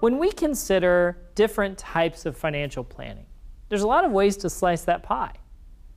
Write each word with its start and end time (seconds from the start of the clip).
When 0.00 0.18
we 0.18 0.32
consider 0.32 1.18
different 1.34 1.76
types 1.76 2.24
of 2.24 2.36
financial 2.36 2.84
planning, 2.84 3.26
there's 3.68 3.82
a 3.82 3.86
lot 3.86 4.04
of 4.04 4.12
ways 4.12 4.36
to 4.38 4.48
slice 4.48 4.82
that 4.82 5.02
pie. 5.02 5.34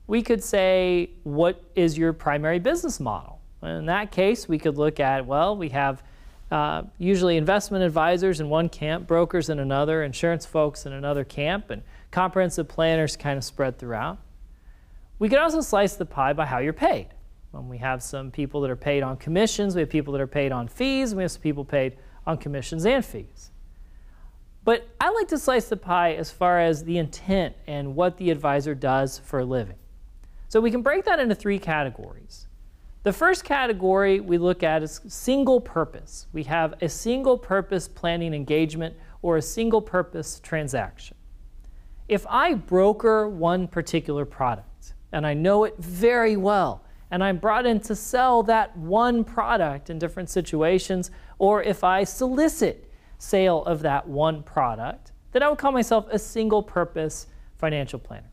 We 0.06 0.22
could 0.22 0.42
say, 0.42 1.10
what 1.22 1.62
is 1.74 1.96
your 1.96 2.12
primary 2.12 2.58
business 2.58 3.00
model? 3.00 3.40
In 3.62 3.86
that 3.86 4.10
case, 4.10 4.48
we 4.48 4.58
could 4.58 4.76
look 4.76 5.00
at, 5.00 5.24
well, 5.24 5.56
we 5.56 5.68
have 5.70 6.02
uh, 6.50 6.82
usually 6.98 7.36
investment 7.38 7.84
advisors 7.84 8.40
in 8.40 8.48
one 8.50 8.68
camp, 8.68 9.06
brokers 9.06 9.48
in 9.48 9.58
another, 9.58 10.02
insurance 10.02 10.44
folks 10.44 10.84
in 10.84 10.92
another 10.92 11.24
camp, 11.24 11.70
and 11.70 11.82
comprehensive 12.10 12.68
planners 12.68 13.16
kind 13.16 13.38
of 13.38 13.44
spread 13.44 13.78
throughout. 13.78 14.18
We 15.18 15.28
could 15.28 15.38
also 15.38 15.60
slice 15.62 15.94
the 15.94 16.04
pie 16.04 16.34
by 16.34 16.44
how 16.44 16.58
you're 16.58 16.74
paid. 16.74 17.08
When 17.52 17.68
we 17.68 17.78
have 17.78 18.02
some 18.02 18.30
people 18.30 18.62
that 18.62 18.70
are 18.70 18.76
paid 18.76 19.02
on 19.02 19.18
commissions, 19.18 19.74
we 19.74 19.82
have 19.82 19.90
people 19.90 20.12
that 20.14 20.20
are 20.20 20.26
paid 20.26 20.52
on 20.52 20.68
fees, 20.68 21.14
we 21.14 21.22
have 21.22 21.30
some 21.30 21.42
people 21.42 21.64
paid 21.64 21.96
on 22.26 22.38
commissions 22.38 22.86
and 22.86 23.04
fees. 23.04 23.50
But 24.64 24.88
I 25.00 25.10
like 25.10 25.28
to 25.28 25.38
slice 25.38 25.68
the 25.68 25.76
pie 25.76 26.14
as 26.14 26.30
far 26.30 26.60
as 26.60 26.84
the 26.84 26.98
intent 26.98 27.54
and 27.66 27.94
what 27.94 28.16
the 28.16 28.30
advisor 28.30 28.74
does 28.74 29.18
for 29.18 29.40
a 29.40 29.44
living. 29.44 29.76
So 30.48 30.60
we 30.60 30.70
can 30.70 30.82
break 30.82 31.04
that 31.04 31.18
into 31.18 31.34
three 31.34 31.58
categories. 31.58 32.46
The 33.02 33.12
first 33.12 33.44
category 33.44 34.20
we 34.20 34.38
look 34.38 34.62
at 34.62 34.82
is 34.82 35.00
single 35.08 35.60
purpose. 35.60 36.28
We 36.32 36.44
have 36.44 36.74
a 36.80 36.88
single 36.88 37.36
purpose 37.36 37.88
planning 37.88 38.32
engagement 38.32 38.94
or 39.22 39.36
a 39.36 39.42
single 39.42 39.82
purpose 39.82 40.40
transaction. 40.40 41.16
If 42.08 42.24
I 42.28 42.54
broker 42.54 43.28
one 43.28 43.66
particular 43.66 44.24
product 44.24 44.94
and 45.10 45.26
I 45.26 45.34
know 45.34 45.64
it 45.64 45.76
very 45.78 46.36
well, 46.36 46.81
and 47.12 47.22
I'm 47.22 47.36
brought 47.36 47.66
in 47.66 47.78
to 47.80 47.94
sell 47.94 48.42
that 48.44 48.74
one 48.74 49.22
product 49.22 49.90
in 49.90 49.98
different 49.98 50.30
situations, 50.30 51.10
or 51.38 51.62
if 51.62 51.84
I 51.84 52.04
solicit 52.04 52.90
sale 53.18 53.62
of 53.64 53.82
that 53.82 54.08
one 54.08 54.42
product, 54.42 55.12
then 55.30 55.42
I 55.42 55.50
would 55.50 55.58
call 55.58 55.72
myself 55.72 56.06
a 56.10 56.18
single 56.18 56.62
purpose 56.62 57.26
financial 57.58 57.98
planner. 57.98 58.30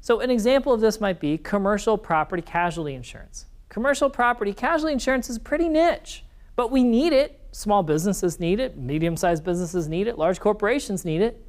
So, 0.00 0.20
an 0.20 0.30
example 0.30 0.72
of 0.72 0.80
this 0.80 0.98
might 0.98 1.20
be 1.20 1.36
commercial 1.36 1.98
property 1.98 2.42
casualty 2.42 2.94
insurance. 2.94 3.46
Commercial 3.68 4.08
property 4.08 4.54
casualty 4.54 4.94
insurance 4.94 5.28
is 5.28 5.38
pretty 5.38 5.68
niche, 5.68 6.24
but 6.56 6.70
we 6.70 6.82
need 6.82 7.12
it. 7.12 7.38
Small 7.52 7.82
businesses 7.82 8.40
need 8.40 8.60
it, 8.60 8.78
medium 8.78 9.14
sized 9.14 9.44
businesses 9.44 9.88
need 9.88 10.06
it, 10.06 10.16
large 10.16 10.40
corporations 10.40 11.04
need 11.04 11.20
it. 11.20 11.46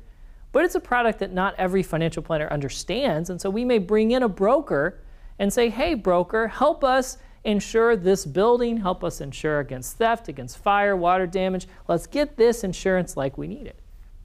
But 0.51 0.65
it's 0.65 0.75
a 0.75 0.81
product 0.81 1.19
that 1.19 1.31
not 1.31 1.55
every 1.57 1.81
financial 1.81 2.21
planner 2.21 2.51
understands, 2.51 3.29
and 3.29 3.39
so 3.39 3.49
we 3.49 3.63
may 3.63 3.77
bring 3.77 4.11
in 4.11 4.21
a 4.21 4.29
broker 4.29 4.99
and 5.39 5.51
say, 5.51 5.69
hey, 5.69 5.93
broker, 5.93 6.47
help 6.47 6.83
us 6.83 7.17
insure 7.43 7.95
this 7.95 8.25
building, 8.25 8.77
help 8.77 9.03
us 9.03 9.21
insure 9.21 9.59
against 9.59 9.97
theft, 9.97 10.27
against 10.27 10.57
fire, 10.57 10.95
water 10.95 11.27
damage. 11.27 11.67
Let's 11.87 12.07
get 12.07 12.37
this 12.37 12.63
insurance 12.63 13.15
like 13.15 13.37
we 13.37 13.47
need 13.47 13.67
it. 13.67 13.79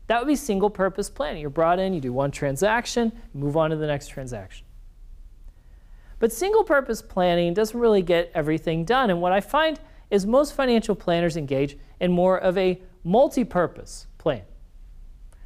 That 0.07 0.21
would 0.21 0.29
be 0.29 0.37
single 0.37 0.71
purpose 0.71 1.09
planning. 1.09 1.41
You're 1.41 1.51
brought 1.51 1.79
in, 1.79 1.93
you 1.93 2.01
do 2.01 2.13
one 2.13 2.31
transaction, 2.31 3.13
move 3.35 3.57
on 3.57 3.71
to 3.71 3.77
the 3.77 3.87
next 3.87 4.09
transaction. 4.09 4.67
But 6.19 6.33
single 6.33 6.65
purpose 6.65 7.01
planning 7.03 7.55
doesn't 7.55 7.79
really 7.79 8.03
get 8.03 8.31
everything 8.35 8.85
done. 8.85 9.11
And 9.11 9.21
what 9.21 9.33
I 9.33 9.41
find 9.41 9.79
is 10.11 10.27
most 10.27 10.55
financial 10.55 10.95
planners 10.95 11.37
engage 11.37 11.79
in 12.01 12.11
more 12.11 12.39
of 12.39 12.59
a 12.59 12.81
multi 13.05 13.45
purpose 13.45 14.07
plan. 14.19 14.43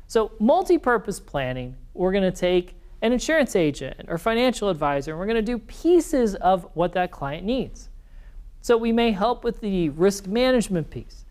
So, 0.07 0.33
multi 0.39 0.79
purpose 0.79 1.21
planning, 1.21 1.77
we're 1.93 2.13
going 2.13 2.25
to 2.25 2.33
take 2.33 2.75
an 3.05 3.13
insurance 3.13 3.55
agent 3.55 4.07
or 4.09 4.17
financial 4.17 4.71
advisor, 4.71 5.11
and 5.11 5.21
we're 5.21 5.27
going 5.27 5.37
to 5.37 5.43
do 5.43 5.59
pieces 5.59 6.35
of 6.37 6.67
what 6.73 6.95
that 6.95 7.11
client 7.11 7.45
needs. 7.45 7.91
So 8.63 8.79
we 8.79 8.93
may 8.93 9.13
help 9.13 9.45
with 9.45 9.61
the 9.61 9.91
risk 9.91 10.27
management 10.27 10.89
piece. 10.89 11.27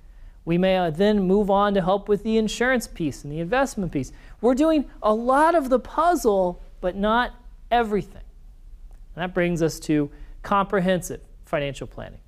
We 0.46 0.60
may 0.60 0.78
uh, 0.78 0.92
then 0.92 1.24
move 1.24 1.50
on 1.50 1.74
to 1.74 1.82
help 1.82 2.08
with 2.08 2.22
the 2.22 2.38
insurance 2.38 2.88
piece 2.88 3.24
and 3.24 3.34
the 3.34 3.40
investment 3.40 3.92
piece. 3.92 4.12
We're 4.40 4.54
doing 4.54 4.88
a 5.02 5.16
lot 5.16 5.56
of 5.56 5.70
the 5.70 5.80
puzzle, 5.80 6.62
but 6.80 6.96
not 6.96 7.34
everything. 7.72 8.22
And 9.16 9.24
that 9.24 9.34
brings 9.34 9.64
us 9.64 9.80
to 9.82 10.12
comprehensive 10.44 11.22
financial 11.44 11.88
planning. 11.88 12.20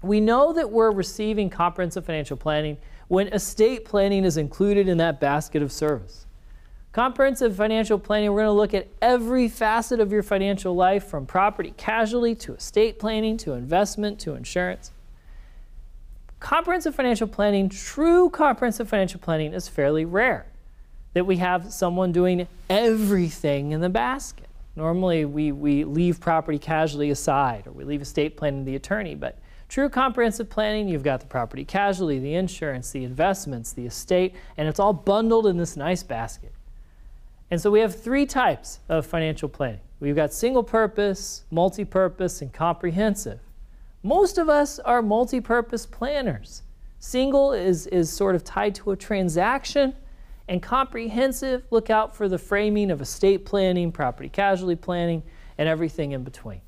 We 0.00 0.20
know 0.20 0.54
that 0.54 0.70
we're 0.70 0.92
receiving 0.92 1.50
comprehensive 1.50 2.06
financial 2.06 2.38
planning 2.38 2.78
when 3.08 3.28
estate 3.28 3.84
planning 3.84 4.24
is 4.24 4.38
included 4.38 4.88
in 4.88 4.96
that 4.98 5.20
basket 5.20 5.60
of 5.60 5.70
service. 5.70 6.24
Comprehensive 6.92 7.54
financial 7.54 7.98
planning, 7.98 8.32
we're 8.32 8.38
going 8.38 8.46
to 8.46 8.52
look 8.52 8.74
at 8.74 8.88
every 9.02 9.48
facet 9.48 10.00
of 10.00 10.10
your 10.10 10.22
financial 10.22 10.74
life 10.74 11.04
from 11.06 11.26
property 11.26 11.74
casualty 11.76 12.34
to 12.34 12.54
estate 12.54 12.98
planning 12.98 13.36
to 13.36 13.52
investment 13.52 14.18
to 14.20 14.34
insurance. 14.34 14.90
Comprehensive 16.40 16.94
financial 16.94 17.26
planning, 17.26 17.68
true 17.68 18.30
comprehensive 18.30 18.88
financial 18.88 19.20
planning, 19.20 19.52
is 19.52 19.68
fairly 19.68 20.04
rare. 20.04 20.46
That 21.12 21.26
we 21.26 21.36
have 21.36 21.72
someone 21.72 22.12
doing 22.12 22.48
everything 22.70 23.72
in 23.72 23.80
the 23.80 23.88
basket. 23.88 24.46
Normally, 24.74 25.24
we, 25.24 25.52
we 25.52 25.84
leave 25.84 26.20
property 26.20 26.58
casualty 26.58 27.10
aside 27.10 27.66
or 27.66 27.72
we 27.72 27.84
leave 27.84 28.00
estate 28.00 28.36
planning 28.36 28.64
to 28.64 28.70
the 28.70 28.76
attorney, 28.76 29.14
but 29.14 29.38
True 29.68 29.90
comprehensive 29.90 30.48
planning, 30.48 30.88
you've 30.88 31.02
got 31.02 31.20
the 31.20 31.26
property 31.26 31.62
casualty, 31.62 32.18
the 32.18 32.34
insurance, 32.34 32.90
the 32.90 33.04
investments, 33.04 33.72
the 33.72 33.84
estate, 33.84 34.34
and 34.56 34.66
it's 34.66 34.80
all 34.80 34.94
bundled 34.94 35.46
in 35.46 35.58
this 35.58 35.76
nice 35.76 36.02
basket. 36.02 36.52
And 37.50 37.60
so 37.60 37.70
we 37.70 37.80
have 37.80 37.94
three 37.94 38.26
types 38.26 38.80
of 38.88 39.06
financial 39.06 39.48
planning. 39.48 39.80
We've 40.00 40.14
got 40.16 40.32
single 40.32 40.62
purpose, 40.62 41.44
multi 41.50 41.84
purpose, 41.84 42.42
and 42.42 42.52
comprehensive. 42.52 43.40
Most 44.02 44.38
of 44.38 44.48
us 44.48 44.78
are 44.78 45.02
multi 45.02 45.40
purpose 45.40 45.86
planners. 45.86 46.62
Single 47.00 47.52
is, 47.52 47.86
is 47.88 48.10
sort 48.10 48.34
of 48.34 48.44
tied 48.44 48.74
to 48.76 48.90
a 48.90 48.96
transaction, 48.96 49.94
and 50.48 50.62
comprehensive, 50.62 51.64
look 51.70 51.90
out 51.90 52.16
for 52.16 52.28
the 52.28 52.38
framing 52.38 52.90
of 52.90 53.00
estate 53.00 53.44
planning, 53.44 53.92
property 53.92 54.28
casualty 54.28 54.76
planning, 54.76 55.22
and 55.58 55.68
everything 55.68 56.12
in 56.12 56.24
between. 56.24 56.60